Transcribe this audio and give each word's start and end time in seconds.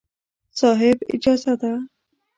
صاحب! 0.59 0.97
اجازه 1.13 1.53
ده. 1.61 1.73